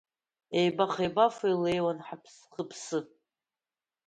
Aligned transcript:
Еибах-еибафо 0.59 1.45
илеиуан 1.53 1.99
Хыԥсы… 2.53 2.99